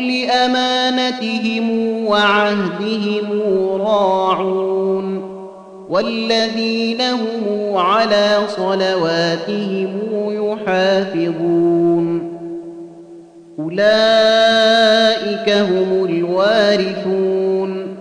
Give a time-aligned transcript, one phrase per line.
[0.00, 1.70] لأمانتهم
[2.06, 3.42] وعهدهم
[3.80, 5.30] راعون
[5.88, 9.90] والذين هم على صلواتهم
[10.30, 12.30] يحافظون
[13.58, 17.96] أولئك هم الوارثون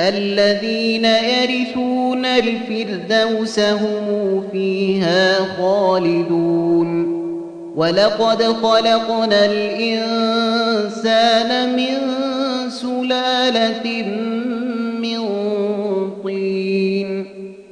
[0.00, 7.17] الذين يرثون الفردوس هم فيها خالدون
[7.78, 11.06] ولقد خلقنا الإنسان
[11.76, 11.98] من
[12.70, 14.02] سلالة
[15.02, 15.20] من
[16.24, 17.26] طين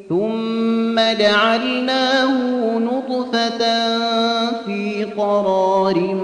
[0.08, 2.32] ثم جعلناه
[2.78, 3.58] نطفة
[4.66, 6.16] في قرار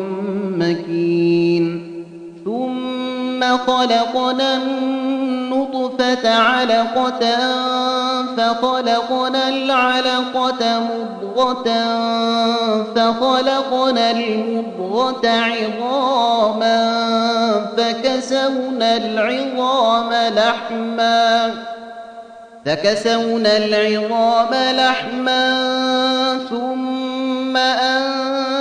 [0.59, 1.93] مكين
[2.45, 7.23] ثم خلقنا النطفة علقة
[8.37, 11.69] فخلقنا العلقة مضغة
[12.95, 16.77] فخلقنا المضغة عظاما
[17.77, 21.55] فكسونا العظام لحما
[22.67, 25.43] فكسونا العظام لحما
[26.51, 27.57] ثم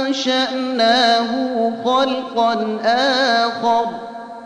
[0.05, 1.31] أنشأناه
[1.85, 4.10] خلقا آخر.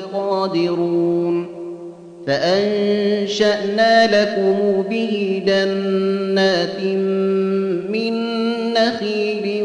[0.00, 1.46] به لقادرون
[2.26, 6.82] فأنشأنا لكم به جنات
[7.90, 8.14] من
[8.72, 9.62] نخيل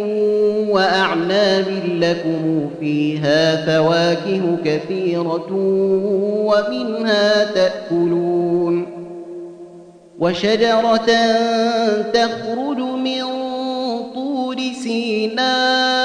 [0.69, 1.65] وأعناب
[1.99, 5.47] لكم فيها فواكه كثيرة
[6.45, 8.85] ومنها تأكلون.
[10.19, 11.09] وشجرة
[12.13, 13.23] تخرج من
[14.15, 16.04] طور سيناء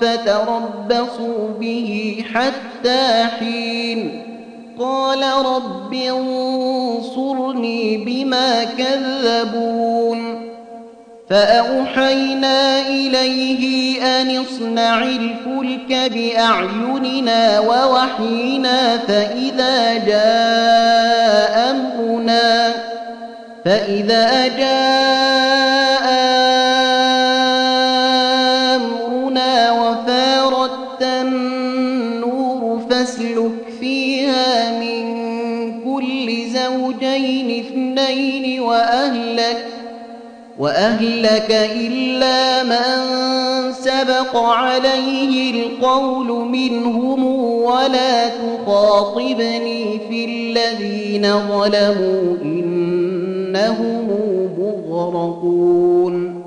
[0.00, 4.22] فتربصوا به حتى حين.
[4.78, 10.46] قال رب انصرني بما كذبون.
[11.30, 22.72] فأوحينا إليه أن اصنع الفلك بأعيننا ووحينا فإذا جاء أمرنا
[23.64, 25.75] فإذا جاء
[40.96, 47.24] وأهلك إلا من سبق عليه القول منهم
[47.62, 54.08] ولا تخاطبني في الذين ظلموا إنهم
[54.88, 56.42] مغرقون.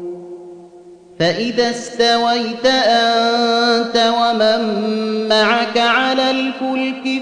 [1.19, 4.61] فإذا استويت أنت ومن
[5.29, 7.05] معك على الفلك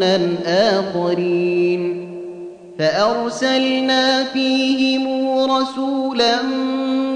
[0.00, 2.10] قرنا آخرين
[2.78, 6.42] فأرسلنا فيهم رسولا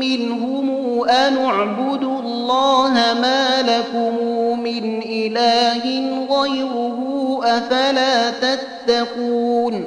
[0.01, 0.71] منهم
[1.09, 2.93] أن اعبدوا الله
[3.23, 4.15] ما لكم
[4.61, 5.83] من إله
[6.31, 6.99] غيره
[7.45, 9.85] أفلا تتقون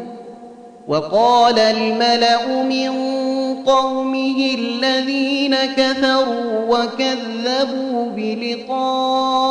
[0.88, 2.90] وقال الملأ من
[3.68, 9.48] قومه الذين كفروا وكذبوا بلقاء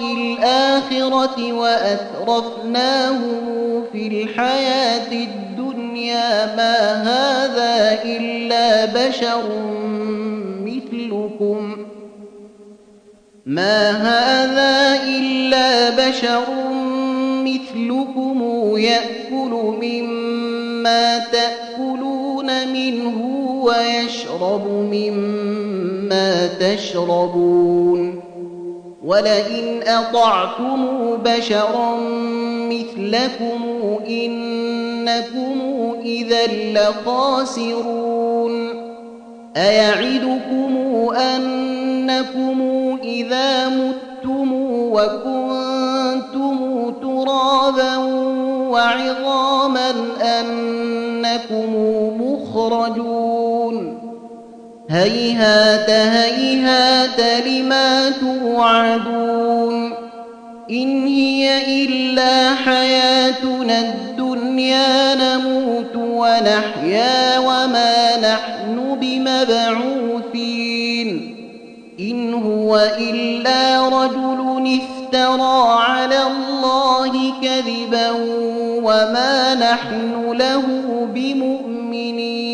[0.00, 3.40] الآخرة وأترفناهم
[3.92, 9.42] في الحياة الدنيا ما هذا إلا بشر
[10.64, 11.76] مثلكم.
[13.46, 16.44] ما هذا إلا بشر
[17.44, 18.42] مثلكم
[18.76, 19.52] يأكل
[19.82, 23.29] مما تأكلون منه
[23.70, 28.20] ويشرب مما تشربون
[29.04, 30.86] ولئن أطعتم
[31.24, 31.96] بشرا
[32.70, 33.60] مثلكم
[34.08, 35.60] إنكم
[36.04, 38.52] إذا لخاسرون
[39.56, 40.76] أيعدكم
[41.16, 42.60] أنكم
[43.04, 44.52] إذا متم
[44.92, 46.58] وكنتم
[47.02, 47.96] ترابا
[48.70, 49.90] وعظاما
[50.22, 51.74] أنكم
[52.20, 53.19] مخرجون
[54.90, 59.92] هيهات هيهات لما توعدون
[60.70, 70.50] إن هي إلا حياتنا الدنيا نموت ونحيا وما نحن بمبعوثين
[72.00, 78.10] إن هو إلا رجل افترى على الله كذبا
[78.82, 80.62] وما نحن له
[81.14, 82.49] بمؤمنين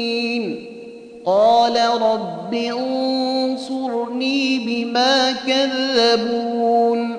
[1.26, 7.16] قال رب انصرني بما كذبون.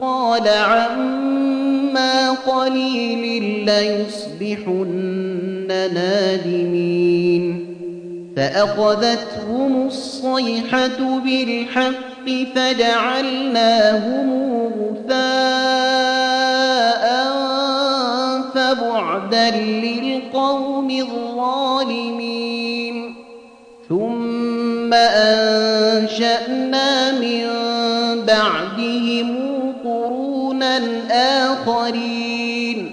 [0.00, 7.74] قال عما قليل ليصبحن نادمين.
[8.36, 14.26] فأخذتهم الصيحة بالحق فجعلناهم
[14.80, 15.14] غثاء
[18.54, 22.73] فبعدا للقوم الظالمين.
[23.88, 26.40] ثم أنشأنا
[27.12, 27.46] من
[28.26, 29.36] بعدهم
[29.84, 32.90] قرونا آخرين.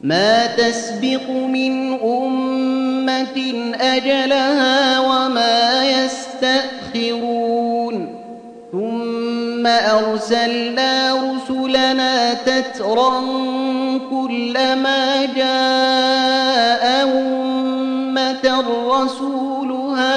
[0.00, 7.40] ما تسبق من أمة أجلها وما يستأخرون.
[8.72, 13.20] ثم أرسلنا رسلنا تترا
[14.10, 19.49] كلما جاء أمة رسولها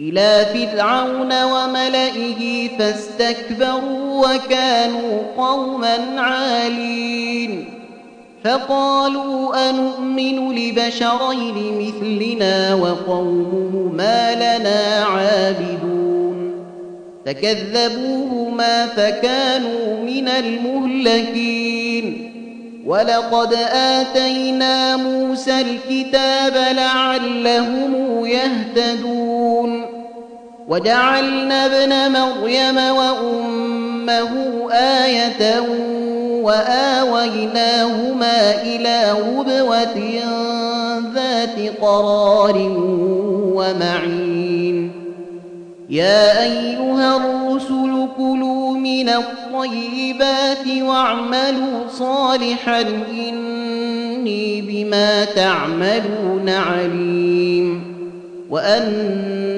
[0.00, 7.74] إلى فرعون وملئه فاستكبروا وكانوا قوما عالين.
[8.44, 16.64] فقالوا أنؤمن لبشرين مثلنا وقومهما لنا عابدون.
[17.26, 22.24] فكذبوهما فكانوا من المهلكين.
[22.86, 29.87] ولقد آتينا موسى الكتاب لعلهم يهتدون.
[30.68, 34.32] وجعلنا ابن مريم وأمه
[34.72, 35.60] آية
[36.42, 39.98] وآويناهما إلى ربوة
[41.14, 42.56] ذات قرار
[43.54, 44.92] ومعين.
[45.90, 57.84] يا أيها الرسل كلوا من الطيبات واعملوا صالحا إني بما تعملون عليم.
[58.50, 59.57] وأن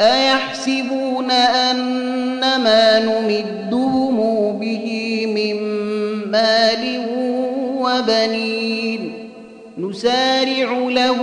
[0.00, 4.16] أيحسبون أن ما نمدهم
[4.58, 5.56] به من
[6.30, 7.06] مال
[7.80, 9.30] وبنين؟
[9.78, 11.16] نسارع له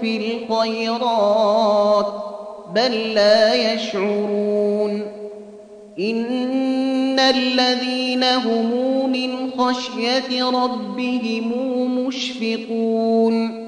[0.00, 2.12] في الخيرات
[2.74, 5.02] بل لا يشعرون.
[6.00, 11.52] إن الذين هم من خشية ربهم
[12.06, 13.67] مشفقون.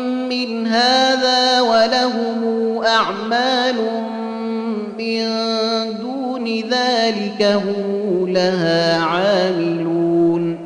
[0.31, 2.41] من هذا ولهم
[2.83, 3.75] أعمال
[4.97, 5.23] من
[6.01, 10.57] دون ذلك هم لها عاملون.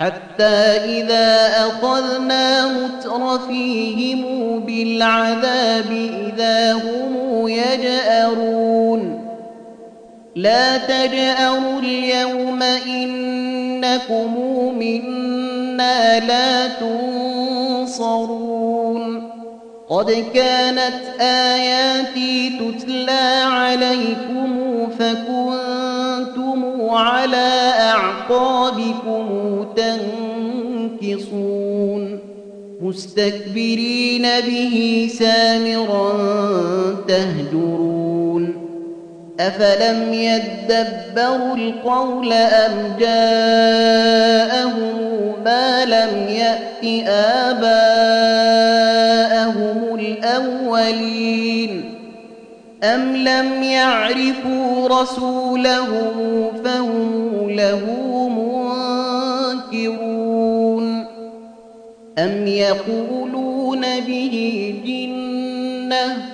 [0.00, 0.54] حتى
[1.00, 4.24] إذا أخذنا مترفيهم
[4.60, 5.90] بالعذاب
[6.26, 9.24] إذا هم يجأرون.
[10.36, 14.38] لا تجأروا اليوم إنكم
[14.78, 17.63] منا لا تنصرون
[19.88, 24.50] قد كانت آياتي تتلى عليكم
[24.98, 26.60] فكنتم
[26.90, 29.26] على أعقابكم
[31.00, 32.18] تنكصون.
[32.82, 36.12] مستكبرين به سامرا
[37.08, 38.63] تهجرون.
[39.40, 44.94] أفلم يدبروا القول أم جاءهم
[45.44, 47.64] ما لم يأت آباءهم
[49.94, 51.94] الأولين
[52.84, 57.84] أم لم يعرفوا رسولهم فهم له
[59.72, 61.06] منكرون
[62.18, 66.33] أم يقولون به جنة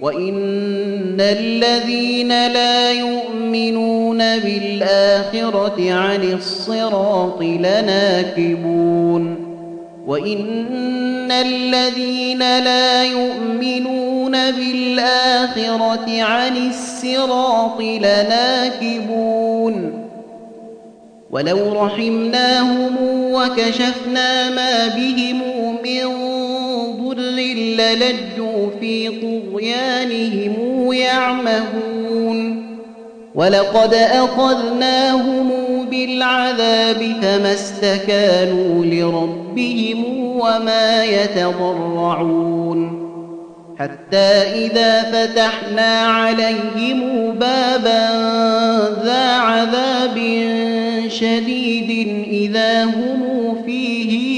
[0.00, 9.08] وإن الذين لا يؤمنون بالآخرة عن الصراط لناكبون
[10.06, 19.48] وإن الذين لا يؤمنون بالآخرة عن الصراط لناكبون
[21.30, 22.96] ولو رحمناهم
[23.32, 25.42] وكشفنا ما بهم
[25.84, 26.08] من
[27.04, 27.47] ضر
[27.80, 32.68] للجوا في طغيانهم يعمهون
[33.34, 35.50] ولقد أخذناهم
[35.90, 40.04] بالعذاب فما استكانوا لربهم
[40.36, 43.08] وما يتضرعون
[43.78, 48.08] حتى إذا فتحنا عليهم بابا
[49.04, 50.18] ذا عذاب
[51.08, 53.22] شديد إذا هم
[53.66, 54.37] فيه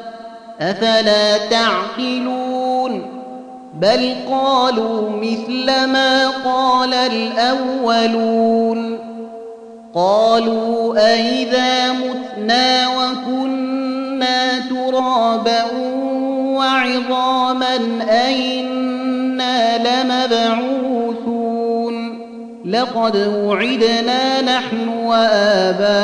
[0.61, 3.01] أفلا تعقلون؟
[3.73, 8.99] بل قالوا مثل ما قال الأولون.
[9.95, 15.63] قالوا أئذا متنا وكنا ترابا
[16.55, 17.77] وعظاما
[18.09, 20.91] أئنا لمبعوثون.
[22.65, 23.15] لقد
[23.45, 26.01] وعدنا نحن وآباؤنا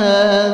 [0.00, 0.53] هذا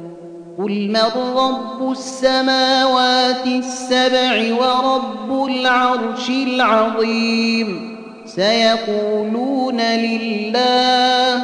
[0.57, 11.43] قل من رب السماوات السبع ورب العرش العظيم سيقولون لله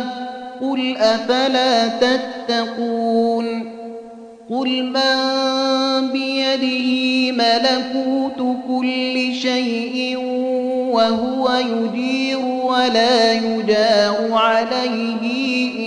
[0.61, 3.77] قل أفلا تتقون
[4.49, 10.17] قل من بيده ملكوت كل شيء
[10.91, 15.86] وهو يجير ولا يجار عليه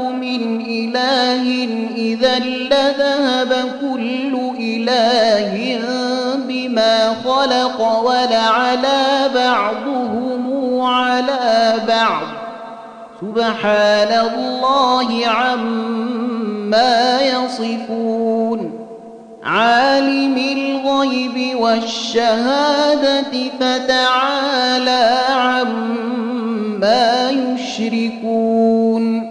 [0.37, 5.79] من إله إذا لذهب كل إله
[6.47, 12.27] بما خلق ولعلى بعضهم على بعض.
[13.21, 18.87] سبحان الله عما يصفون.
[19.43, 29.30] عالم الغيب والشهادة فتعالى عما يشركون.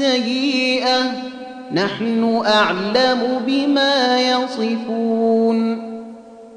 [0.00, 1.12] السيئة
[1.72, 5.90] نحن أعلم بما يصفون.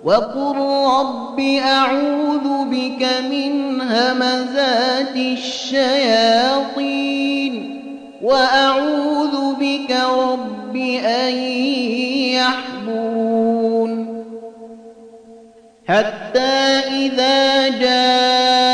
[0.04, 0.56] وقل
[1.00, 6.74] رب أعوذ بك من همزات الشياطين
[8.22, 10.76] وأعوذ بك رب
[11.06, 11.34] أن
[12.40, 13.92] يحضرون.
[15.88, 18.73] حتى إذا جاء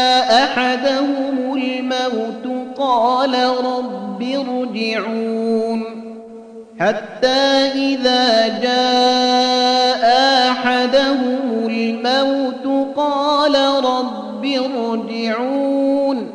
[6.79, 7.37] حتى
[7.75, 10.05] إذا جاء
[10.51, 16.31] أحدهم الموت قال رب ارجعون.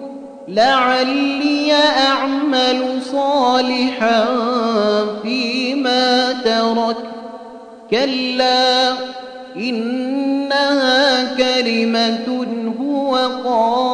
[0.49, 1.73] لعلي
[2.09, 4.27] أعمل صالحا
[5.23, 6.97] فيما ترك.
[7.91, 8.93] كلا
[9.57, 12.47] إنها كلمة
[12.81, 13.94] هو قائلها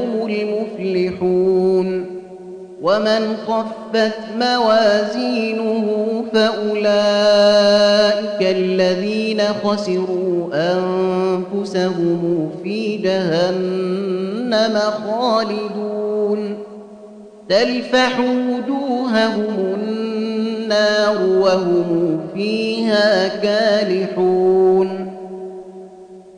[2.81, 5.85] ومن خفت موازينه
[6.33, 6.81] فأولئك
[8.41, 16.57] الذين خسروا أنفسهم في جهنم خالدون.
[17.49, 25.10] تلفح وجوههم النار وهم فيها كالحون.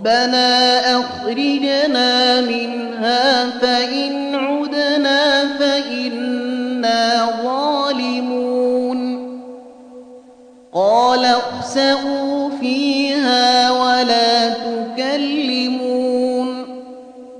[0.00, 9.00] ربنا أخرجنا منها فإن عدنا فإنا ظالمون.
[10.74, 15.28] قال اخسئوا فيها ولا تكلمون.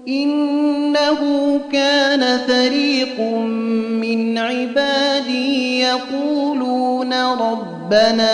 [0.08, 1.20] إنه
[1.72, 3.20] كان فريق
[4.00, 8.32] من عبادي يقولون ربنا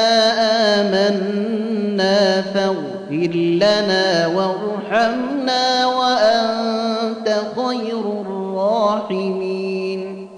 [0.80, 10.28] آمنا فاغفر لنا وارحمنا وأنت خير الراحمين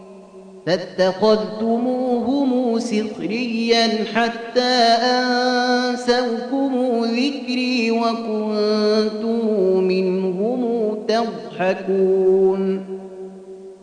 [0.66, 9.46] فاتخذتموهم سخريا حتى أنسوكم ذكري وكنتم
[9.84, 12.84] منهم تضحكون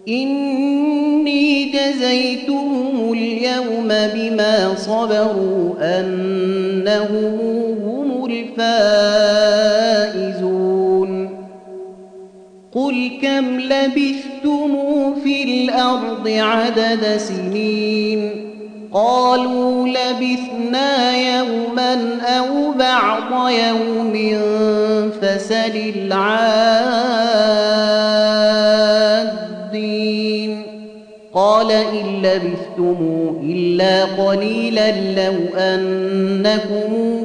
[0.07, 7.39] إني جزيتهم اليوم بما صبروا أنهم
[8.59, 8.61] هم
[10.15, 11.29] الفائزون.
[12.75, 14.75] قل كم لبثتم
[15.23, 18.31] في الأرض عدد سنين؟
[18.93, 24.13] قالوا لبثنا يوما أو بعض يوم
[25.21, 27.05] فسل العادين.
[31.33, 32.97] قال إن لبثتم
[33.43, 37.24] إلا قليلا لو أنكم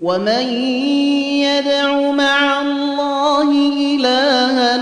[0.00, 0.48] ومن
[1.44, 4.76] يدع مع الله إلها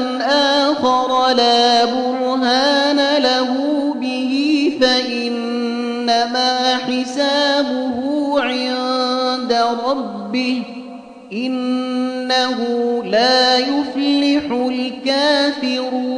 [0.71, 3.55] آخر لا برهان له
[4.01, 7.99] به فإنما حسابه
[8.41, 9.53] عند
[9.87, 10.63] ربه
[11.33, 12.59] إنه
[13.05, 16.18] لا يفلح الكافرون